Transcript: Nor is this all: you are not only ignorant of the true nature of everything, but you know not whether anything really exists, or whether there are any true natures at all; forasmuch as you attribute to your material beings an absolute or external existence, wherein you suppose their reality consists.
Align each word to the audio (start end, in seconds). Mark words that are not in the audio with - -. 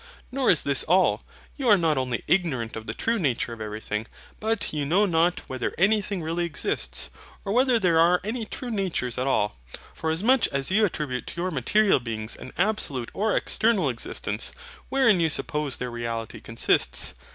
Nor 0.31 0.49
is 0.49 0.63
this 0.63 0.81
all: 0.85 1.21
you 1.57 1.67
are 1.69 1.77
not 1.77 1.95
only 1.95 2.23
ignorant 2.25 2.75
of 2.75 2.87
the 2.87 2.93
true 2.95 3.19
nature 3.19 3.53
of 3.53 3.61
everything, 3.61 4.07
but 4.39 4.73
you 4.73 4.83
know 4.83 5.05
not 5.05 5.41
whether 5.47 5.75
anything 5.77 6.23
really 6.23 6.43
exists, 6.43 7.11
or 7.45 7.53
whether 7.53 7.77
there 7.77 7.99
are 7.99 8.19
any 8.23 8.47
true 8.47 8.71
natures 8.71 9.19
at 9.19 9.27
all; 9.27 9.57
forasmuch 9.93 10.47
as 10.47 10.71
you 10.71 10.83
attribute 10.85 11.27
to 11.27 11.39
your 11.41 11.51
material 11.51 11.99
beings 11.99 12.35
an 12.35 12.51
absolute 12.57 13.11
or 13.13 13.35
external 13.37 13.89
existence, 13.89 14.53
wherein 14.89 15.19
you 15.19 15.29
suppose 15.29 15.77
their 15.77 15.91
reality 15.91 16.41
consists. 16.41 17.13